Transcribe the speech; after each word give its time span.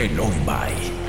en 0.00 0.20
On 0.20 1.07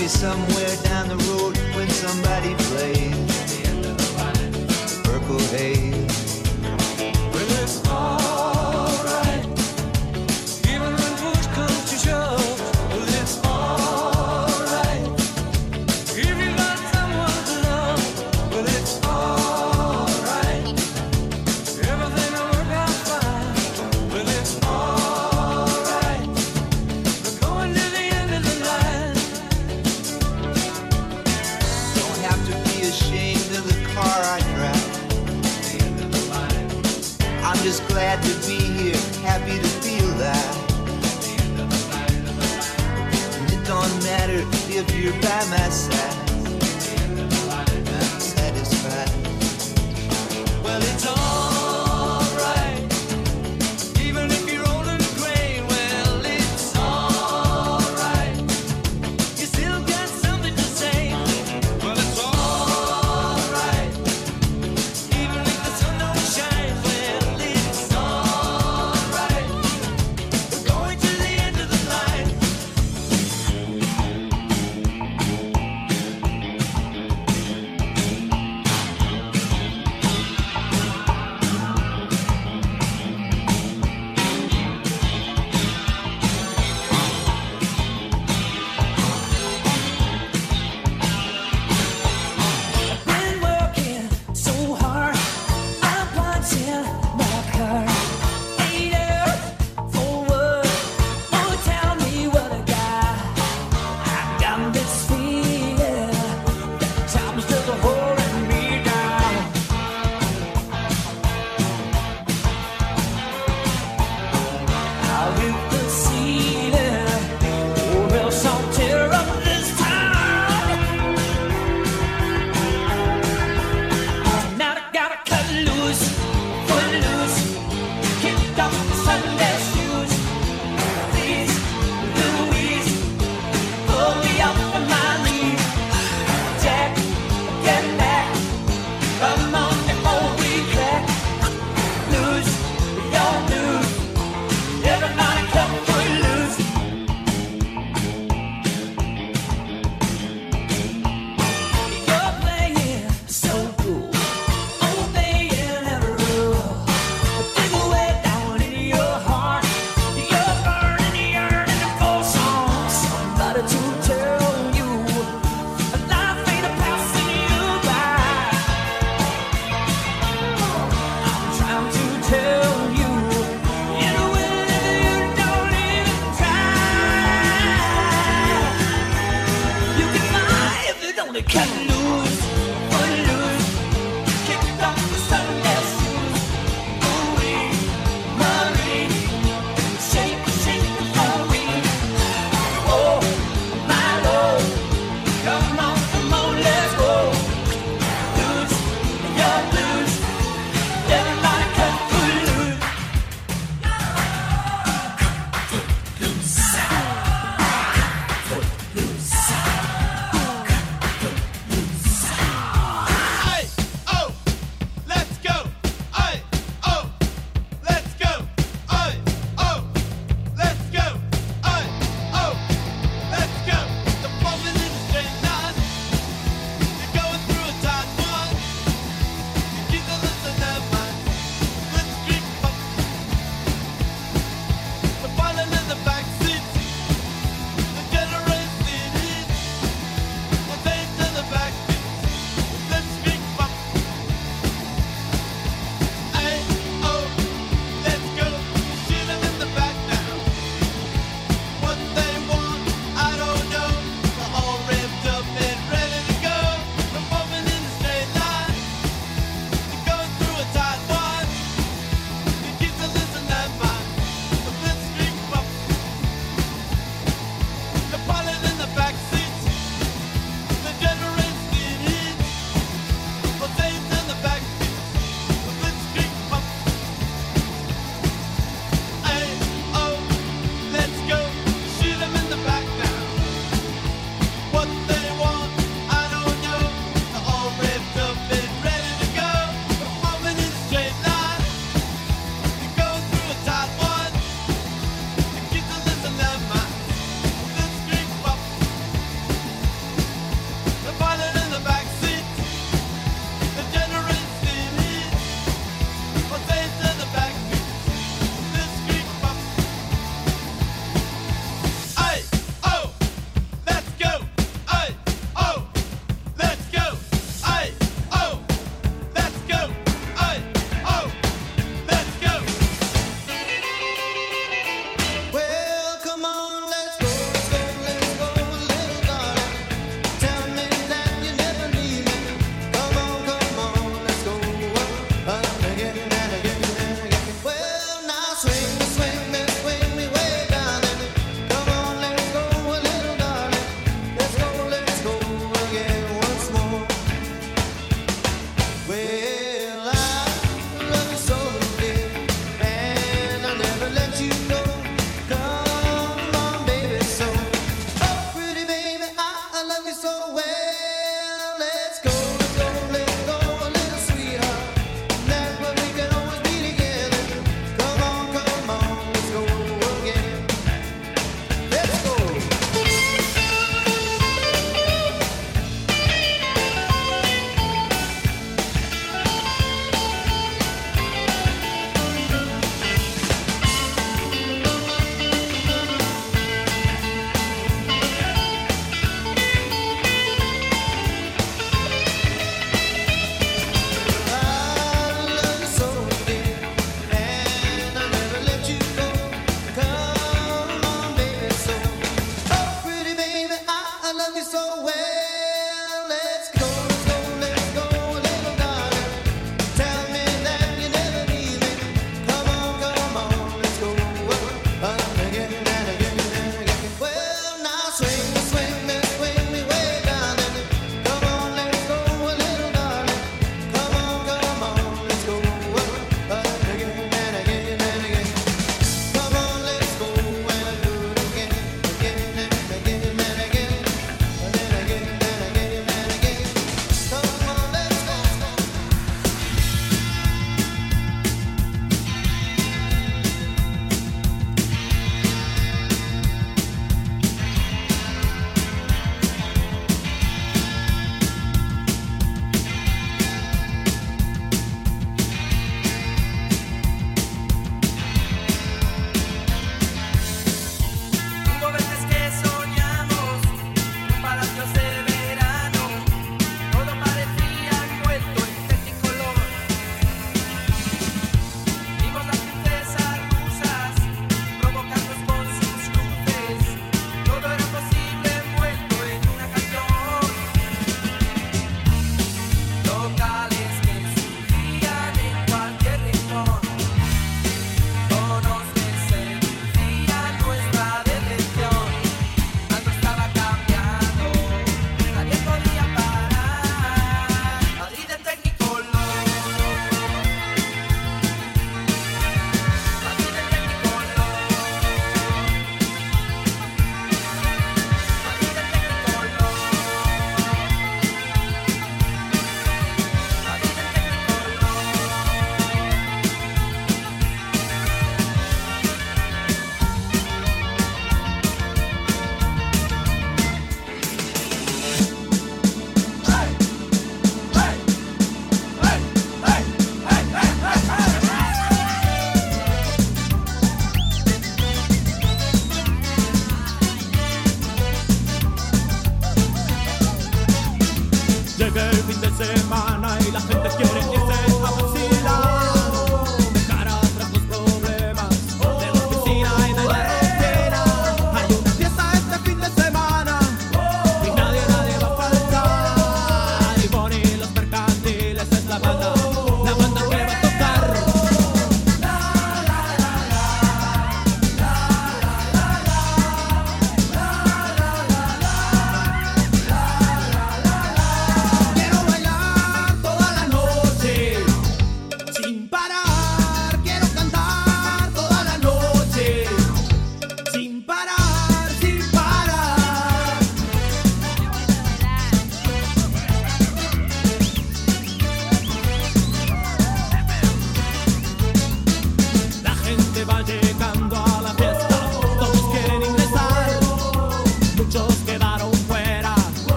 Maybe 0.00 0.08
somewhere 0.08 0.76
down 0.82 1.08
the 1.08 1.16
road 1.28 1.58
when 1.76 1.86
somebody 1.90 2.54
plays 2.54 3.14
the 3.82 5.02
purple 5.04 5.38
haze. 5.54 6.09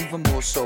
even 0.00 0.22
more 0.30 0.42
so. 0.42 0.65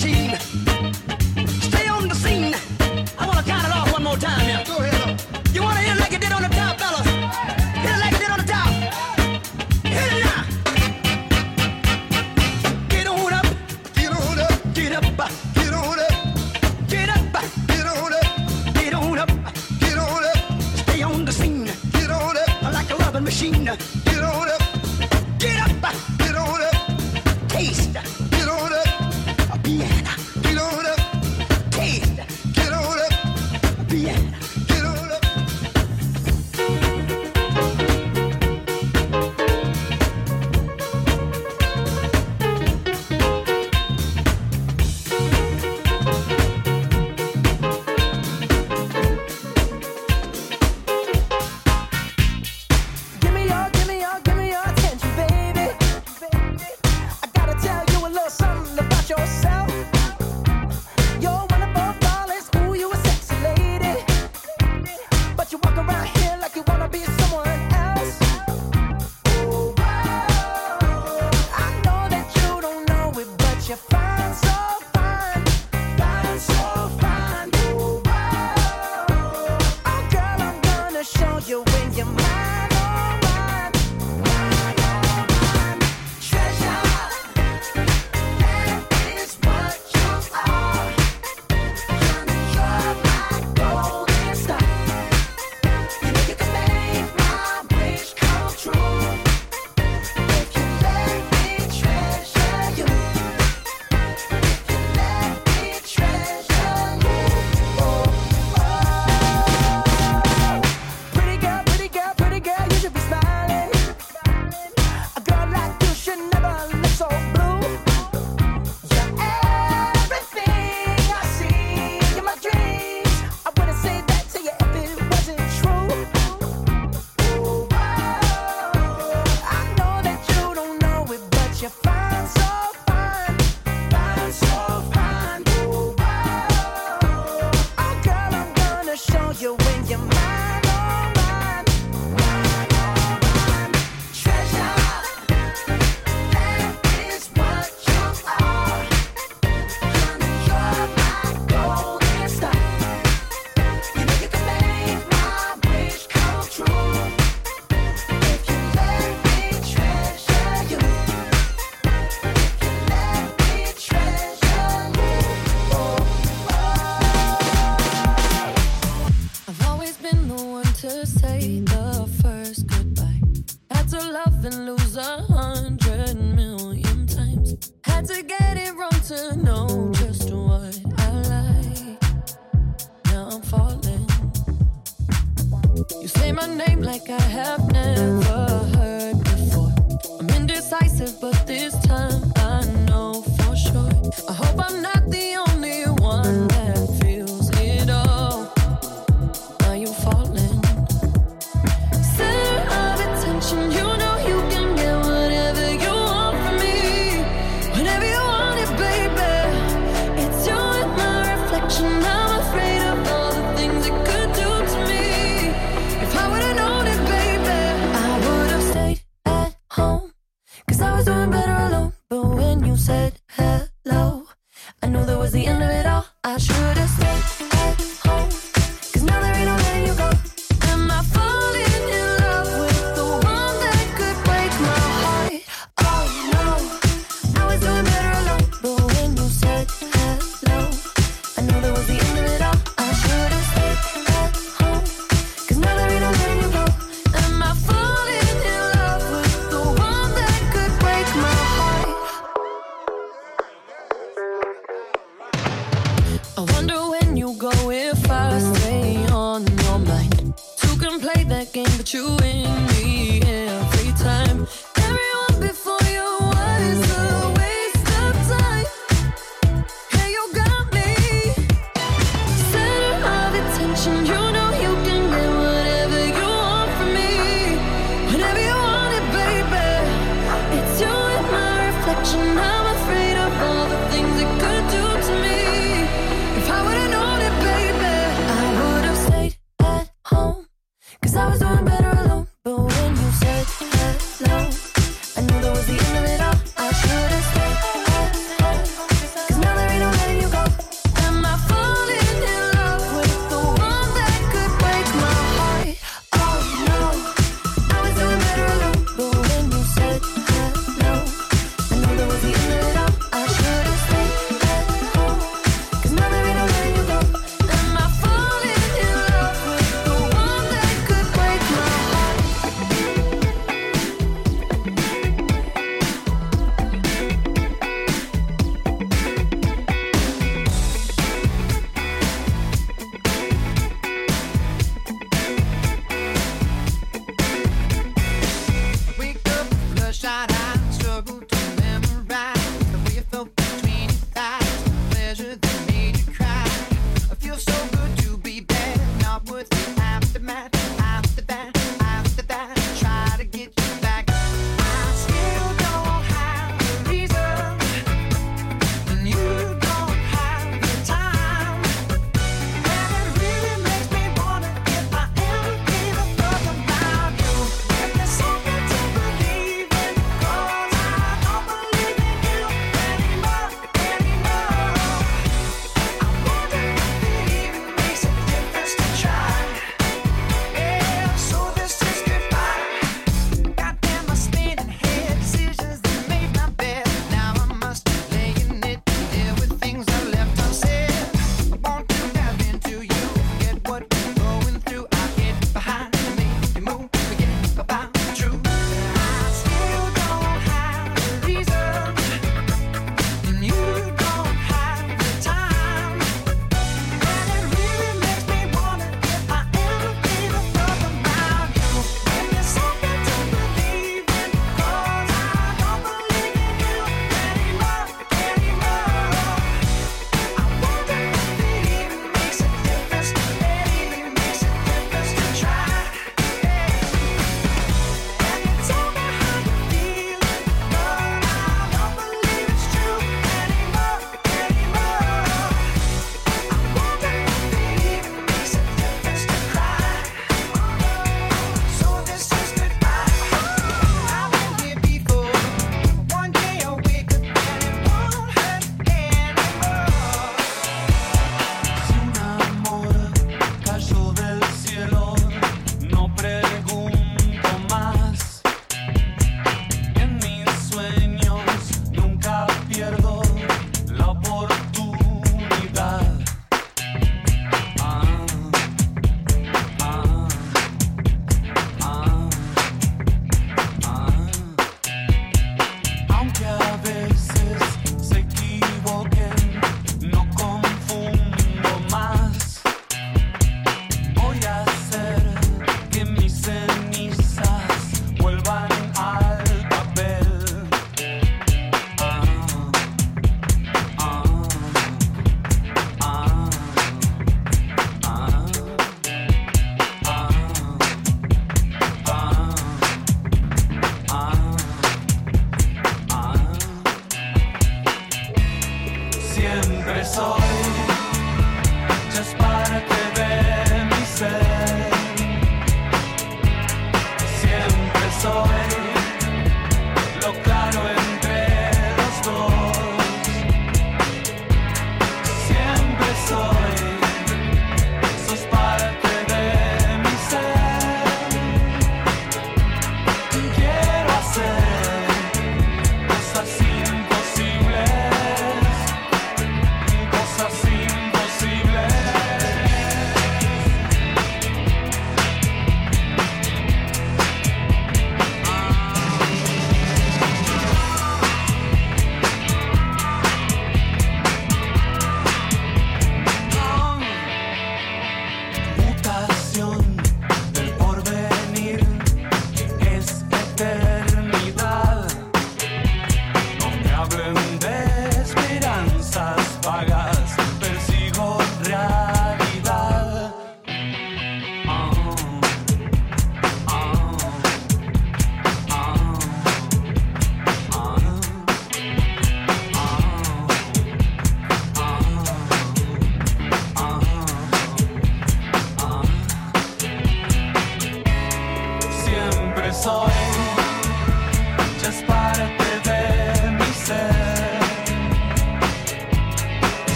Machine. 0.00 1.09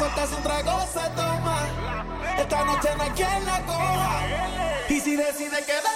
suelta 0.00 0.26
su 0.26 0.36
trago 0.36 0.80
se 0.94 1.10
toma. 1.10 1.58
Esta 2.38 2.64
noche 2.64 2.88
no 2.96 3.02
hay 3.02 3.10
quien 3.10 3.44
la 3.44 3.60
coja. 3.66 4.22
Y 4.88 4.98
si 4.98 5.14
decide 5.14 5.62
quedar. 5.64 5.89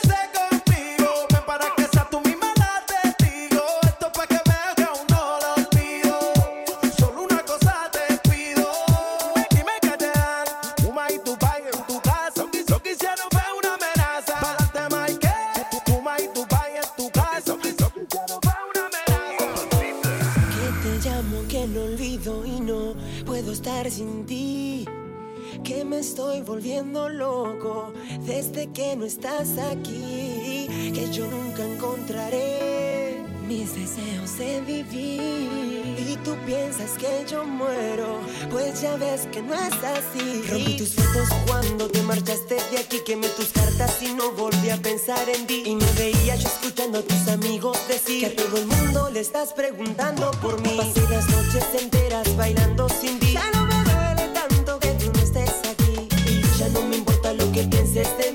aquí, 29.59 30.67
que 30.93 31.11
yo 31.13 31.27
nunca 31.27 31.65
encontraré 31.65 33.23
mis 33.47 33.75
deseos 33.75 34.39
de 34.39 34.61
vivir. 34.63 35.97
Y 35.99 36.17
tú 36.25 36.37
piensas 36.47 36.93
que 36.99 37.25
yo 37.29 37.45
muero, 37.45 38.21
pues 38.51 38.81
ya 38.81 38.97
ves 38.97 39.29
que 39.33 39.43
no 39.43 39.55
es 39.55 39.75
así. 39.75 40.43
Rompí 40.49 40.77
tus 40.77 40.95
fotos 40.95 41.29
cuando 41.47 41.89
te 41.89 42.03
marchaste 42.03 42.57
de 42.71 42.79
aquí, 42.79 43.01
quemé 43.05 43.29
tus 43.29 43.49
cartas 43.49 44.03
y 44.03 44.13
no 44.15 44.33
volví 44.33 44.71
a 44.71 44.77
pensar 44.77 45.29
en 45.29 45.47
ti. 45.47 45.63
Y 45.67 45.77
me 45.77 45.93
veía 45.93 46.37
yo 46.37 46.49
escuchando 46.49 46.99
a 46.99 47.03
tus 47.03 47.29
amigos 47.29 47.79
decir 47.89 48.21
que 48.21 48.27
a 48.27 48.37
todo 48.37 48.59
el 48.59 48.67
mundo 48.67 49.11
le 49.11 49.21
estás 49.21 49.53
preguntando 49.53 50.31
por 50.43 50.61
mí. 50.61 50.77
Pasé 50.77 51.03
las 51.09 51.29
noches 51.29 51.65
enteras 51.81 52.37
bailando 52.37 52.89
sin 52.89 53.19
ti. 53.19 53.33
Ya 53.33 53.51
no 53.53 53.67
me 53.67 53.75
duele 53.85 54.33
tanto 54.33 54.79
que 54.79 54.89
tú 54.95 55.11
no 55.13 55.21
estés 55.21 55.51
aquí. 55.71 56.09
Y 56.29 56.59
ya 56.59 56.69
no 56.71 56.83
me 56.83 56.97
importa 56.97 57.33
lo 57.33 57.51
que 57.53 57.65
pienses 57.65 58.09
de 58.19 58.33
mí. 58.33 58.34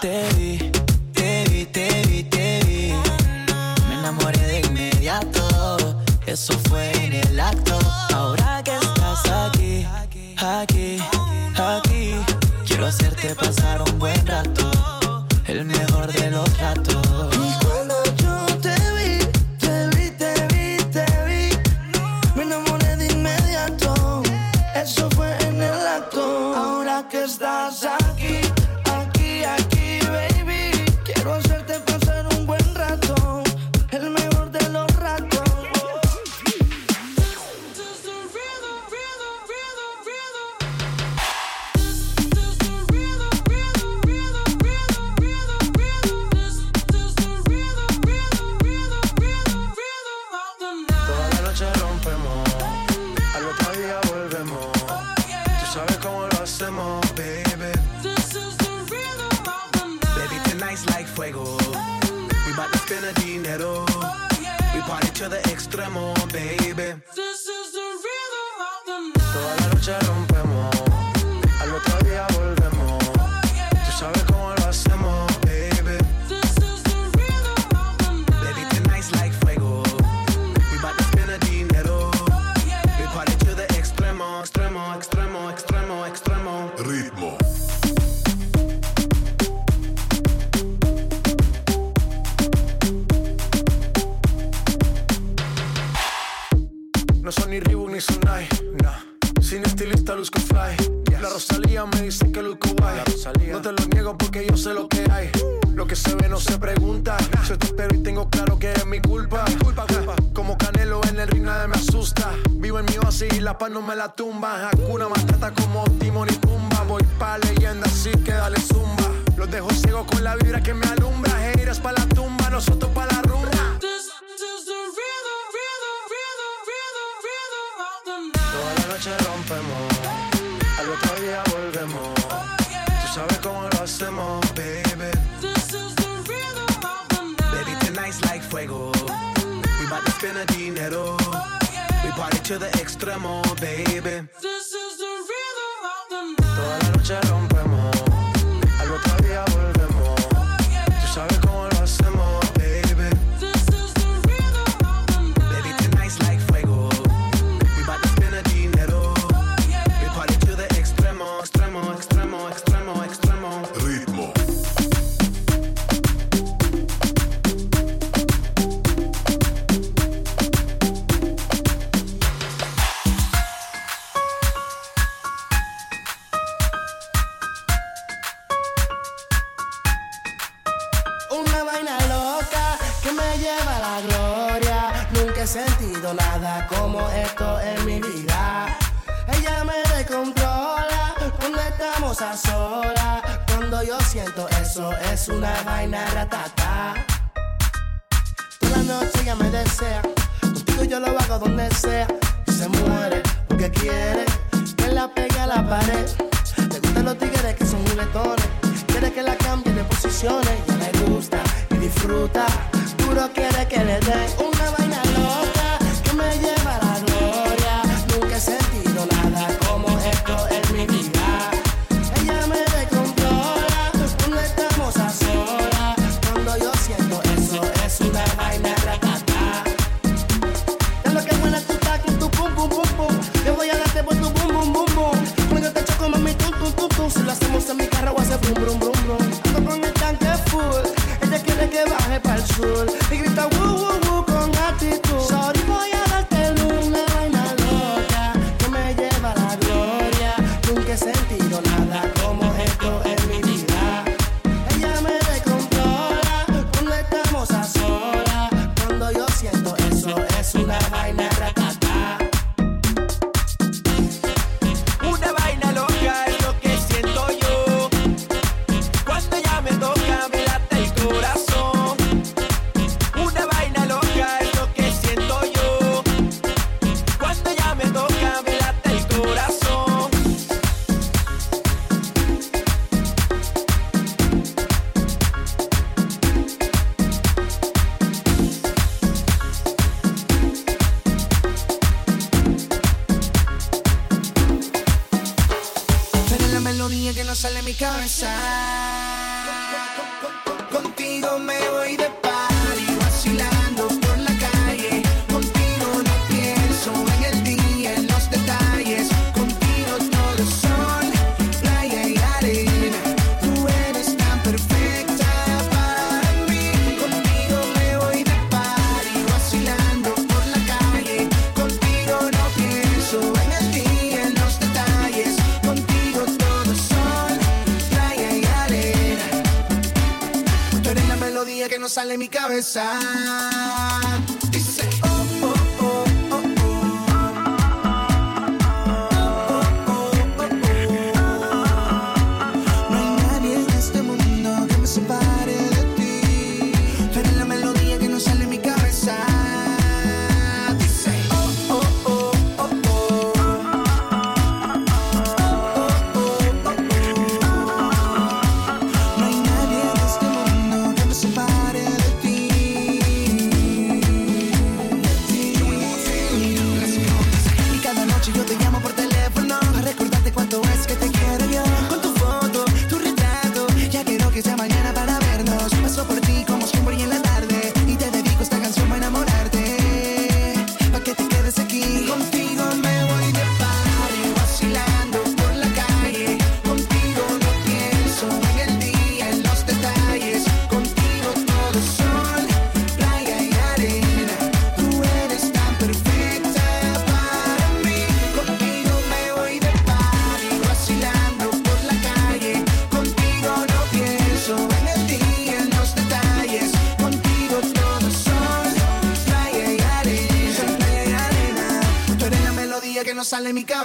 Te 0.00 0.28
vi, 0.36 0.58
te 1.12 1.44
vi, 1.50 1.66
te 1.66 1.88
vi, 2.06 2.22
te 2.22 2.60
vi. 2.64 2.92
Me 3.88 3.94
enamoré 3.94 4.38
de 4.38 4.60
inmediato. 4.60 5.98
Eso 6.24 6.56
fue 6.68 6.92
en 7.04 7.14
el 7.14 7.40
acto. 7.40 7.76
Ahora 8.14 8.62
que 8.62 8.76
estás 8.76 9.28
aquí, 9.28 9.84
aquí. 10.36 11.17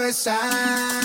besar. 0.03 1.02